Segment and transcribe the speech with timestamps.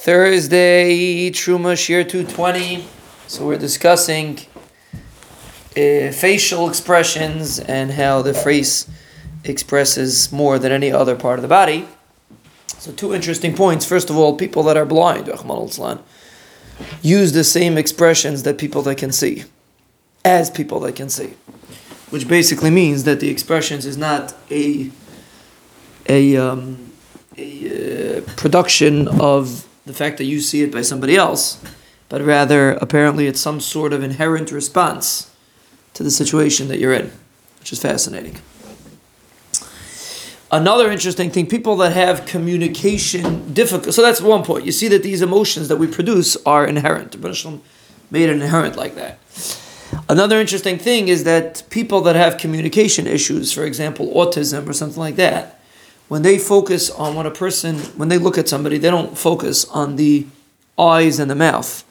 [0.00, 2.86] Thursday, Truma Shiur 220.
[3.26, 4.38] So we're discussing
[5.76, 8.88] uh, facial expressions and how the face
[9.44, 11.86] expresses more than any other part of the body.
[12.78, 13.84] So, two interesting points.
[13.84, 15.28] First of all, people that are blind,
[17.02, 19.44] use the same expressions that people that can see,
[20.24, 21.34] as people that can see,
[22.08, 24.90] which basically means that the expressions is not a
[26.08, 26.90] a, um,
[27.36, 31.62] a uh, production of the fact that you see it by somebody else,
[32.08, 35.34] but rather apparently it's some sort of inherent response
[35.94, 37.12] to the situation that you're in,
[37.58, 38.36] which is fascinating.
[40.52, 43.94] Another interesting thing, people that have communication difficult.
[43.94, 44.66] So that's one point.
[44.66, 47.14] You see that these emotions that we produce are inherent.
[48.10, 49.18] made it inherent like that.
[50.08, 54.98] Another interesting thing is that people that have communication issues, for example, autism or something
[54.98, 55.59] like that,
[56.10, 59.64] when they focus on what a person, when they look at somebody, they don't focus
[59.66, 60.26] on the
[60.76, 61.84] eyes and the mouth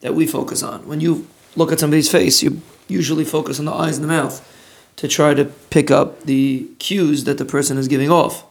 [0.00, 0.88] that we focus on.
[0.88, 4.40] When you look at somebody's face, you usually focus on the eyes and the mouth
[4.96, 8.46] to try to pick up the cues that the person is giving off.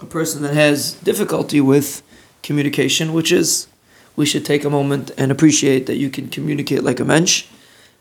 [0.00, 2.02] A person that has difficulty with
[2.42, 3.68] communication, which is
[4.16, 7.46] we should take a moment and appreciate that you can communicate like a mensch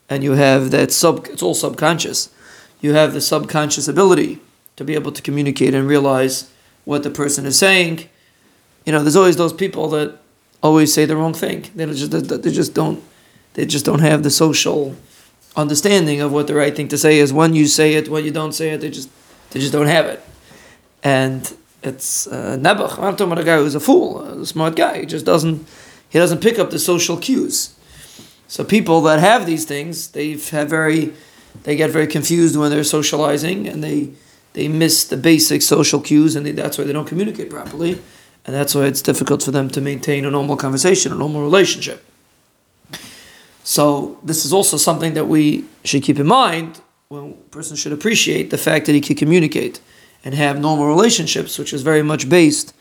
[0.10, 2.30] and you have that sub it's all subconscious.
[2.82, 4.40] You have the subconscious ability
[4.78, 6.50] to be able to communicate and realize
[6.86, 8.08] what the person is saying.
[8.86, 10.18] You know, there's always those people that
[10.64, 11.66] always say the wrong thing.
[11.76, 13.04] They just they just don't
[13.54, 14.96] they just don't have the social
[15.56, 17.34] understanding of what the right thing to say is.
[17.34, 19.10] When you say it, when you don't say it, they just
[19.52, 20.22] they just don't have it.
[21.04, 22.98] And it's uh, Nebuch.
[22.98, 25.02] I'm talking about a guy who's a fool, a smart guy.
[25.02, 25.68] He just doesn't
[26.10, 27.76] he doesn't pick up the social cues.
[28.48, 31.14] So people that have these things, they have very
[31.64, 34.12] they get very confused when they're socializing and they
[34.56, 38.02] they miss the basic social cues and they, that's why they don't communicate properly.
[38.46, 42.06] And that's why it's difficult for them to maintain a normal conversation, a normal relationship.
[43.64, 47.92] So this is also something that we should keep in mind when a person should
[47.92, 49.82] appreciate the fact that he can communicate
[50.24, 52.74] and have normal relationships, which is very much based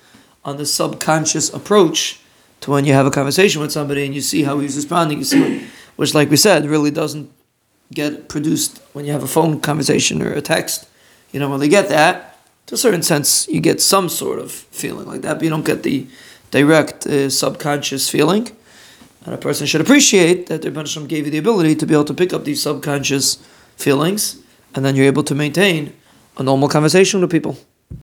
[0.44, 2.20] on the subconscious approach
[2.60, 5.24] to when you have a conversation with somebody and you see how he's responding, you
[5.24, 7.30] see, which, like we said, really doesn't
[7.92, 10.86] get produced when you have a phone conversation or a text
[11.34, 14.52] you know, when they get that, to a certain sense, you get some sort of
[14.52, 16.06] feeling like that, but you don't get the
[16.52, 18.52] direct uh, subconscious feeling.
[19.24, 22.04] And a person should appreciate that the Rebbe gave you the ability to be able
[22.04, 23.44] to pick up these subconscious
[23.76, 24.38] feelings,
[24.76, 25.92] and then you're able to maintain
[26.38, 27.58] a normal conversation with people.